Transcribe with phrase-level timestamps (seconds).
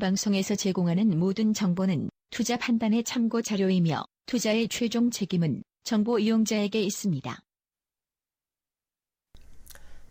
[0.00, 7.38] 본 방송에서 제공하는 모든 정보는 투자 판단의 참고 자료이며 투자의 최종 책임은 정보 이용자에게 있습니다.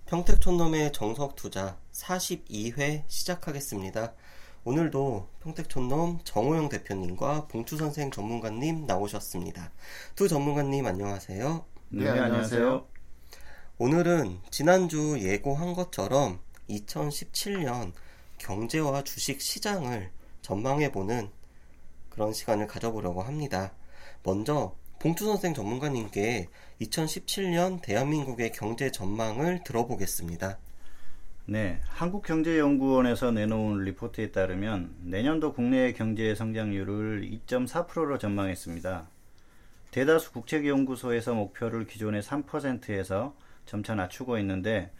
[0.05, 4.13] 평택촌놈의 정석투자 42회 시작하겠습니다.
[4.63, 9.71] 오늘도 평택촌놈 정호영 대표님과 봉투선생 전문가님 나오셨습니다.
[10.13, 11.65] 두 전문가님 안녕하세요.
[11.89, 12.85] 네, 네 안녕하세요.
[13.79, 17.93] 오늘은 지난주 예고한 것처럼 2017년
[18.39, 20.09] 경제와 주식 시장을
[20.41, 21.29] 전망해보는
[22.09, 23.73] 그런 시간을 가져보려고 합니다.
[24.23, 26.49] 먼저 봉투 선생 전문가님께
[26.81, 30.57] 2017년 대한민국의 경제 전망을 들어보겠습니다.
[31.45, 39.07] 네, 한국경제연구원에서 내놓은 리포트에 따르면 내년도 국내 경제 성장률을 2.4%로 전망했습니다.
[39.91, 43.33] 대다수 국책연구소에서 목표를 기존의 3%에서
[43.65, 44.91] 점차 낮추고 있는데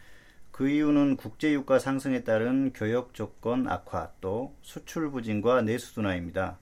[0.50, 6.58] 그 이유는 국제유가 상승에 따른 교역 조건 악화 또 수출 부진과 내수 둔화입니다.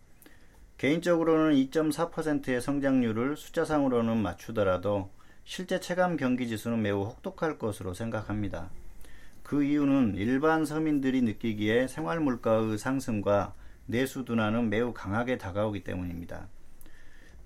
[0.77, 5.11] 개인적으로는 2.4%의 성장률을 숫자상으로는 맞추더라도
[5.45, 8.71] 실제 체감 경기 지수는 매우 혹독할 것으로 생각합니다.
[9.43, 13.55] 그 이유는 일반 서민들이 느끼기에 생활 물가의 상승과
[13.87, 16.49] 내수 둔화는 매우 강하게 다가오기 때문입니다.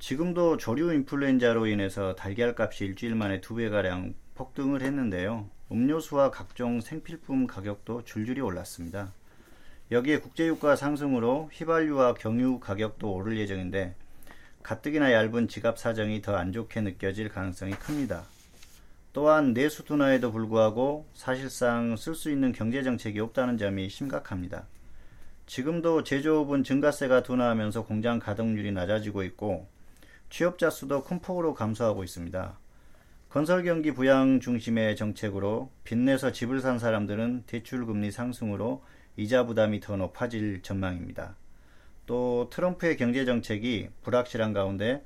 [0.01, 5.49] 지금도 조류 인플루엔자로 인해서 달걀 값이 일주일 만에 두 배가량 폭등을 했는데요.
[5.73, 9.13] 음료수와 각종 생필품 가격도 줄줄이 올랐습니다.
[9.91, 13.95] 여기에 국제유가 상승으로 휘발유와 경유 가격도 오를 예정인데
[14.63, 18.25] 가뜩이나 얇은 지갑 사정이 더 안 좋게 느껴질 가능성이 큽니다.
[19.13, 24.67] 또한 내수 둔화에도 불구하고 사실상 쓸 수 있는 경제 정책이 없다는 점이 심각합니다.
[25.47, 29.69] 지금도 제조업은 증가세가 둔화하면서 공장 가동률이 낮아지고 있고
[30.31, 32.59] 취업자 수도 큰 폭으로 감소하고 있습니다.
[33.33, 38.85] 건설 경기 부양 중심의 정책으로 빚내서 집을 산 사람들은 대출 금리 상승으로
[39.17, 41.35] 이자 부담이 더 높아질 전망입니다.
[42.05, 45.03] 또 트럼프의 경제 정책이 불확실한 가운데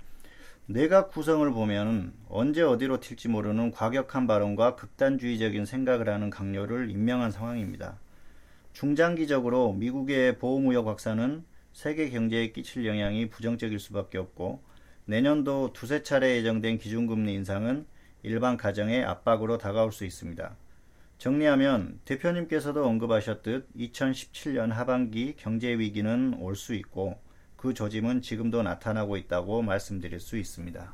[0.67, 8.01] 내각 구성을 보면 언제 어디로 튈지 모르는 과격한 발언과 극단주의적인 생각을 하는 강요를 임명한 상황입니다.
[8.73, 14.65] 중장기적으로 미국의 보호무역 확산은 세계 경제에 끼칠 영향이 부정적일 수밖에 없고
[15.05, 17.87] 내년도 두세 차례 예정된 기준금리 인상은
[18.27, 20.57] 일반 가정의 압박으로 다가올 수 있습니다.
[21.17, 27.21] 정리하면 대표님께서도 언급하셨듯 2017년 하반기 경제 위기는 올 수 있고
[27.57, 30.93] 그 조짐은 지금도 나타나고 있다고 말씀드릴 수 있습니다.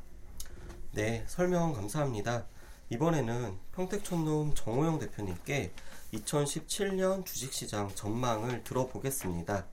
[0.93, 2.45] 네, 설명 감사합니다.
[2.91, 5.73] 이번에는 평택촌놈 정호영 대표님께
[6.13, 9.65] 2017년 주식시장 전망을 들어보겠습니다.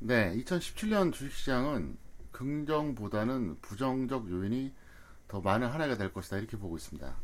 [0.00, 1.96] 네, 2017년 주식시장은
[2.30, 4.74] 긍정보다는 부정적 요인이
[5.28, 7.14] 더 많은 한 해가 될 것이다 이렇게 보고 있습니다.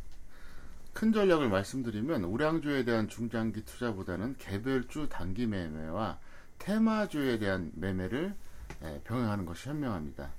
[0.92, 6.18] 큰 전략을 말씀드리면 우량주에 대한 중장기 투자보다는 개별주 단기 매매와
[6.58, 8.34] 테마주에 대한 매매를
[8.82, 10.30] 예, 병행하는 것이 현명합니다.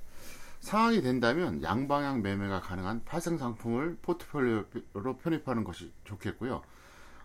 [0.59, 6.63] 상황이 된다면 양방향 매매가 가능한 파생 상품을 포트폴리오로 편입하는 것이 좋겠고요.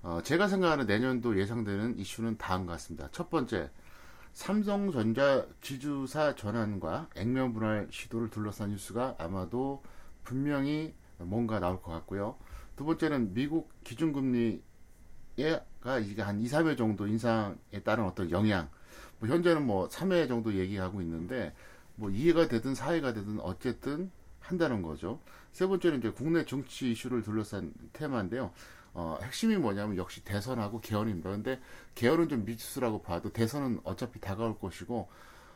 [0.03, 3.09] 어, 제가 생각하는 내년도 예상되는 이슈는 다음 같습니다.
[3.13, 3.71] 첫 번째,
[4.33, 9.83] 삼성전자 지주사 전환과 액면 분할 시도를 둘러싼 뉴스가 아마도
[10.25, 12.37] 분명히 뭔가 나올 것 같고요.
[12.77, 14.61] 두 번째는 미국 기준금리가
[16.03, 18.69] 이게 한 2, 3회 정도 인상에 따른 어떤 영향.
[19.19, 21.55] 뭐 현재는 뭐 3회 정도 얘기하고 있는데
[21.97, 24.11] 뭐 2회가 되든 4회가 되든 어쨌든
[24.41, 25.21] 한다는 거죠.
[25.53, 28.53] 세 번째는 이제 국내 정치 이슈를 둘러싼 테마인데요.
[28.93, 31.31] 어, 핵심이 뭐냐면 역시 대선하고 개헌입니다.
[31.31, 31.61] 근데
[31.95, 35.09] 개헌은 좀 미지수라고 봐도 대선은 어차피 다가올 것이고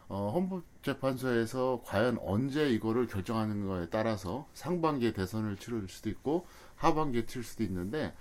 [0.08, 7.42] 어, 헌법재판소에서 과연 언제 이거를 결정하는 거에 따라서 상반기에 대선을 치를 수도 있고 하반기에 칠
[7.42, 8.14] 수도 있는데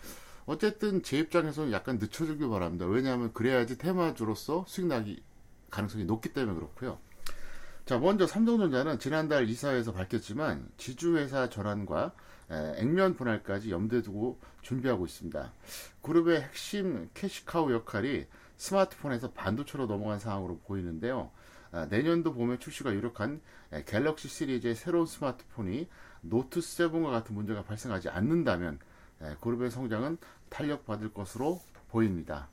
[0.45, 2.85] 어쨌든 제 입장에서는 약간 늦춰주길 바랍니다.
[2.85, 5.23] 왜냐하면 그래야지 테마주로서 수익 나기
[5.69, 6.99] 가능성이 높기 때문에 그렇고요.
[7.85, 12.13] 자, 먼저 삼성전자는 지난달 이사회에서 밝혔지만 지주회사 전환과
[12.77, 15.51] 액면 분할까지 염두에 두고 준비하고 있습니다.
[16.01, 18.25] 그룹의 핵심 캐시카우 역할이
[18.57, 21.31] 스마트폰에서 반도체로 넘어간 상황으로 보이는데요.
[21.73, 23.41] 아, 내년도 봄에 출시가 유력한
[23.87, 25.89] 갤럭시 시리즈의 새로운 스마트폰이
[26.21, 28.77] 노트 7과 같은 문제가 발생하지 않는다면
[29.41, 31.59] 그룹의 성장은 탄력받을 것으로
[31.89, 32.47] 보입니다.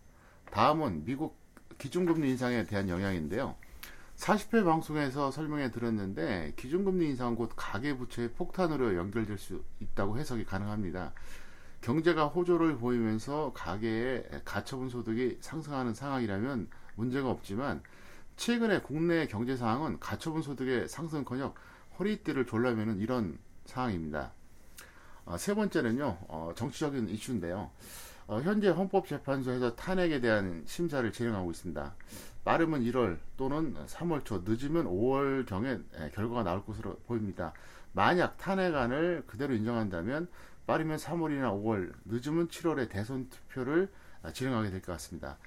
[0.51, 1.37] 다음은 미국
[1.77, 3.57] 기준금리 인상에 대한 영향인데요.
[4.17, 11.13] 40회 방송에서 설명해 드렸는데 기준금리 인상은 곧 가계부채의 폭탄으로 연결될 수 있다고 해석이 가능합니다.
[11.83, 17.83] 경제가 호조를 보이면서 가계의 가처분 소득이 상승하는 상황이라면 문제가 없지만
[18.41, 21.53] 최근에 국내 경제 상황은 가처분 소득의 상승은커녕
[21.99, 24.33] 허리띠를 졸라매는 이런 상황입니다.
[25.27, 27.71] 어, 세 번째는요, 어, 정치적인 이슈인데요.
[28.29, 31.95] 어, 현재 헌법재판소에서 탄핵에 대한 심사를 진행하고 있습니다.
[32.43, 37.53] 빠르면 1월 또는 3월 초, 늦으면 5월 경에 예, 결과가 나올 것으로 보입니다.
[37.93, 40.29] 만약 탄핵안을 그대로 인정한다면
[40.67, 43.91] 빠르면 3월이나 5월, 늦으면 7월에 대선 투표를 아,
[44.33, 45.39] 진행하게 될 것 같습니다.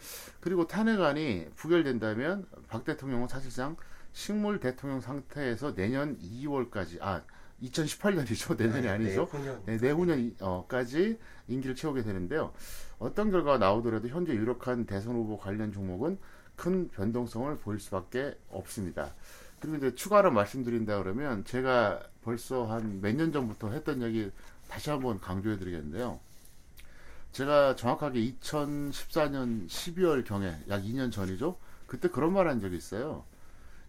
[0.41, 3.75] 그리고 탄핵안이 부결된다면 박 대통령은 사실상
[4.13, 7.21] 식물 대통령 상태에서 내년 2월까지 아
[7.61, 9.63] 2018년이죠 내년이 아니죠 내후년.
[9.65, 12.53] 네, 내후년까지 임기를 채우게 되는데요.
[12.99, 16.17] 어떤 결과가 나오더라도 현재 유력한 대선 후보 관련 종목은
[16.55, 19.13] 큰 변동성을 보일 수밖에 없습니다.
[19.59, 24.29] 그리고 이제 추가로 말씀드린다 그러면 제가 벌써 한 몇 년 전부터 했던 얘기
[24.67, 26.19] 다시 한번 강조해 드리겠는데요.
[27.33, 31.57] 제가 정확하게 2014년 12월 경에 약 2년 전이죠.
[31.87, 33.25] 그때 그런 말 한 적이 있어요.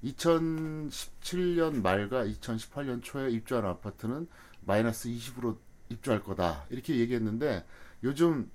[0.03, 4.29] 2017년 말과 2018년 초에 입주한 아파트는
[4.63, 5.57] 마이너스 20으로
[5.91, 6.65] 입주할 거다.
[6.71, 7.65] 이렇게 얘기했는데
[8.03, 8.51] 요즘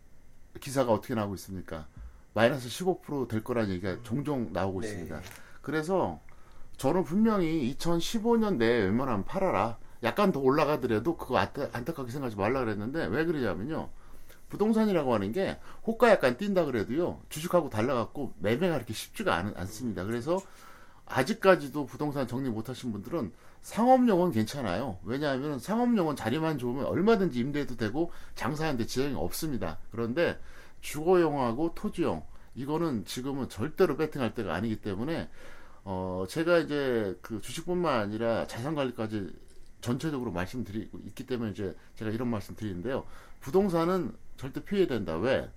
[0.59, 1.87] 기사가 어떻게 나오고 있습니까?
[2.33, 4.87] 마이너스 15%될 거라는 얘기가 종종 나오고 네.
[4.87, 5.21] 있습니다.
[5.61, 6.19] 그래서
[6.77, 9.77] 저는 분명히 2015년 내에 웬만하면 팔아라.
[10.01, 13.89] 약간 더 올라가더라도 그거 안타, 안타깝게 생각하지 말라 그랬는데 왜 그러냐면요.
[14.49, 17.21] 부동산이라고 하는 게 호가 약간 뛴다 그래도요.
[17.29, 20.03] 주식하고 달라갖고 매매가 그렇게 쉽지가 않, 않습니다.
[20.03, 20.41] 그래서
[21.05, 23.31] 아직까지도 부동산 정리 못하신 분들은
[23.61, 24.99] 상업용은 괜찮아요.
[25.03, 29.79] 왜냐하면 상업용은 자리만 좋으면 얼마든지 임대해도 되고 장사하는데 지장이 없습니다.
[29.91, 30.39] 그런데
[30.81, 32.23] 주거용하고 토지용
[32.55, 35.29] 이거는 지금은 절대로 배팅할 때가 아니기 때문에
[35.83, 39.33] 어 제가 이제 그 주식뿐만 아니라 자산 관리까지
[39.81, 43.05] 전체적으로 말씀드리고 있기 때문에 이제 제가 이런 말씀 드리는데요.
[43.41, 45.17] 부동산은 절대 피해야 된다.
[45.17, 45.51] 왜?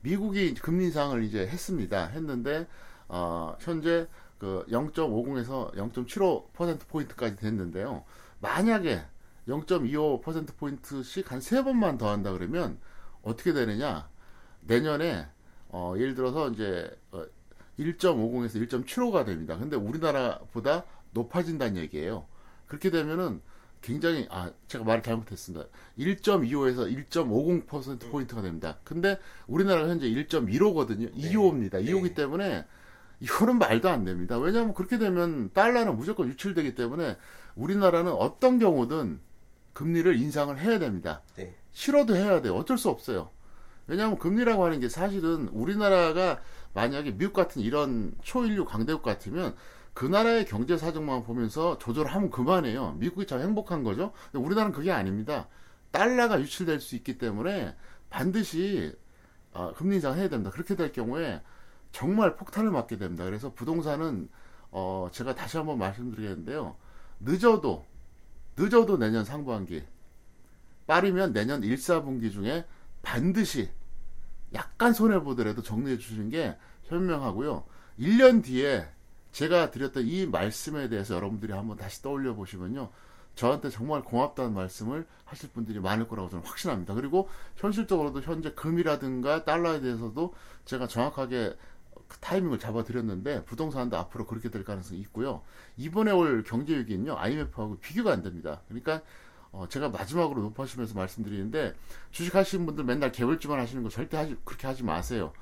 [0.00, 2.06] 미국이 금리 인상을 이제 했습니다.
[2.06, 2.66] 했는데
[3.08, 4.06] 어 현재
[4.38, 8.04] 그 0.50에서 0.75% 포인트까지 됐는데요.
[8.40, 9.02] 만약에
[9.48, 12.78] 0.25% 포인트씩 한 세 번만 더 한다 그러면
[13.22, 14.08] 어떻게 되느냐?
[14.60, 15.26] 내년에
[15.70, 17.24] 어 예를 들어서 이제 어
[17.78, 19.58] 1.50에서 1.75가 됩니다.
[19.58, 22.26] 근데 우리나라보다 높아진다는 얘기예요.
[22.66, 23.40] 그렇게 되면은
[23.82, 25.66] 굉장히 아 제가 말을 잘못했습니다.
[25.98, 28.78] 1.25에서 1.50% 포인트가 됩니다.
[28.84, 31.14] 근데 우리나라가 현재 1.15거든요.
[31.14, 31.84] 2호입니다.
[31.84, 32.64] 2호기 때문에
[33.20, 34.38] 이거는 말도 안 됩니다.
[34.38, 37.16] 왜냐하면 그렇게 되면 달러는 무조건 유출되기 때문에
[37.54, 39.20] 우리나라는 어떤 경우든
[39.72, 41.22] 금리를 인상을 해야 됩니다.
[41.36, 41.54] 네.
[41.72, 42.54] 싫어도 해야 돼요.
[42.54, 43.30] 어쩔 수 없어요.
[43.86, 46.40] 왜냐하면 금리라고 하는 게 사실은 우리나라가
[46.76, 49.56] 만약에 미국 같은 이런 초인류 강대국 같으면
[49.94, 52.92] 그 나라의 경제 사정만 보면서 조절하면 그만해요.
[52.98, 54.12] 미국이 참 행복한 거죠.
[54.34, 55.48] 우리나라는 그게 아닙니다.
[55.90, 57.74] 달러가 유출될 수 있기 때문에
[58.10, 58.94] 반드시
[59.52, 60.50] 어, 금리 인상을 해야 됩니다.
[60.50, 61.40] 그렇게 될 경우에
[61.92, 63.24] 정말 폭탄을 맞게 됩니다.
[63.24, 64.28] 그래서 부동산은
[64.70, 66.76] 어, 제가 다시 한번 말씀드리겠는데요.
[67.20, 67.86] 늦어도
[68.58, 69.82] 늦어도 내년 상반기
[70.86, 72.66] 빠르면 내년 1, 4분기 중에
[73.00, 73.70] 반드시
[74.54, 77.64] 약간 손해 보더라도 정리해 주시는 게 현명하고요.
[77.98, 78.86] 1년 뒤에
[79.32, 82.90] 제가 드렸던 이 말씀에 대해서 여러분들이 한번 다시 떠올려 보시면요.
[83.34, 86.94] 저한테 정말 고맙다는 말씀을 하실 분들이 많을 거라고 저는 확신합니다.
[86.94, 90.34] 그리고 현실적으로도 현재 금이라든가 달러에 대해서도
[90.64, 91.54] 제가 정확하게
[92.08, 95.42] 그 타이밍을 잡아드렸는데 부동산도 앞으로 그렇게 될 가능성이 있고요.
[95.76, 97.16] 이번에 올 경제위기는요.
[97.18, 98.62] IMF하고 비교가 안 됩니다.
[98.68, 99.02] 그러니까
[99.56, 101.74] 어, 제가 마지막으로 높아시면서 말씀드리는데
[102.10, 105.32] 주식 하시는 분들 맨날 개월주만 하시는 거 절대 하지, 그렇게 하지 마세요.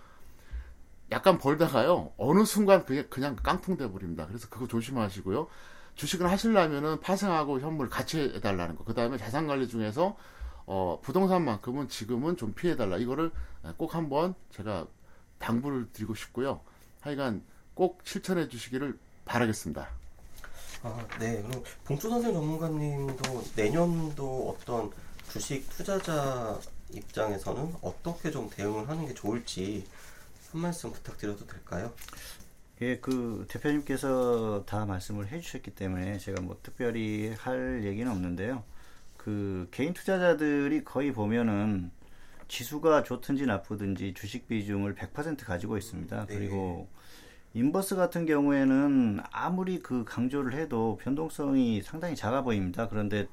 [1.10, 4.26] 약간 벌다가요 어느 순간 그게 그냥 깡통돼 버립니다.
[4.28, 5.48] 그래서 그거 조심하시고요.
[5.96, 8.84] 주식을 하시려면은 파생하고 현물 같이 해달라는 거.
[8.84, 10.16] 그 다음에 자산 관리 중에서
[10.66, 12.98] 어, 부동산만큼은 지금은 좀 피해달라.
[12.98, 13.32] 이거를
[13.76, 14.86] 꼭 한번 제가
[15.38, 16.60] 당부를 드리고 싶고요.
[17.00, 17.42] 하여간
[17.74, 19.88] 꼭 실천해 주시기를 바라겠습니다.
[20.84, 21.42] 아, 네.
[21.42, 24.90] 그럼 봉투선생 전문가님도 내년도 어떤
[25.30, 26.60] 주식 투자자
[26.92, 29.86] 입장에서는 어떻게 좀 대응을 하는 게 좋을지
[30.52, 31.90] 한 말씀 부탁드려도 될까요?
[32.82, 38.62] 예, 그 대표님께서 다 말씀을 해주셨기 때문에 제가 뭐 특별히 할 얘기는 없는데요.
[39.16, 41.90] 그 개인 투자자들이 거의 보면은
[42.48, 46.26] 지수가 좋든지 나쁘든지 주식 비중을 100% 가지고 있습니다.
[46.26, 46.34] 네.
[46.34, 46.88] 그리고
[47.54, 52.88] 인버스 같은 경우에는 아무리 그 강조를 해도 변동성이 상당히 작아 보입니다.
[52.88, 53.26] 그런데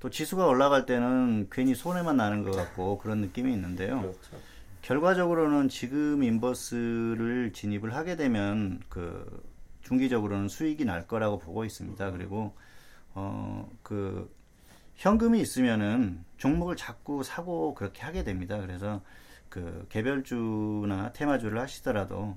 [0.00, 4.00] 또 지수가 올라갈 때는 괜히 손해만 나는 것 같고 그런 느낌이 있는데요.
[4.00, 4.36] 그렇죠.
[4.82, 9.42] 결과적으로는 지금 인버스를 진입을 하게 되면 그
[9.82, 12.10] 중기적으로는 수익이 날 거라고 보고 있습니다.
[12.12, 12.54] 그리고
[13.14, 14.30] 어 그
[14.96, 18.58] 현금이 있으면은 종목을 자꾸 사고 그렇게 하게 됩니다.
[18.60, 19.00] 그래서
[19.48, 22.36] 그 개별주나 테마주를 하시더라도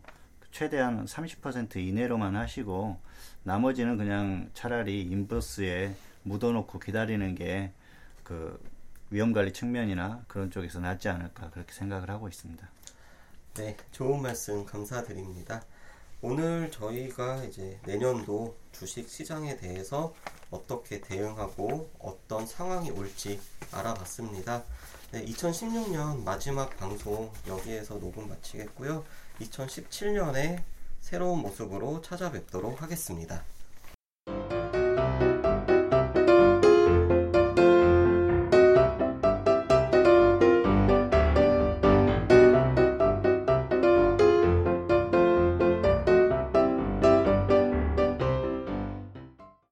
[0.51, 2.99] 최대한 30% 이내로만 하시고
[3.43, 7.73] 나머지는 그냥 차라리 인버스에 묻어놓고 기다리는 게
[8.31, 8.57] 그
[9.09, 12.65] 위험 관리 측면이나 그런 쪽에서 낫지 않을까 그렇게 생각을 하고 있습니다.
[13.55, 15.61] 네, 좋은 말씀 감사드립니다.
[16.21, 20.13] 오늘 저희가 이제 내년도 주식 시장에 대해서
[20.49, 23.37] 어떻게 대응하고 어떤 상황이 올지
[23.73, 24.63] 알아봤습니다.
[25.11, 29.03] 네, 2016년 마지막 방송 여기에서 녹음 마치겠고요.
[29.41, 30.63] 2017년에
[30.99, 33.43] 새로운 모습으로 찾아뵙도록 하겠습니다.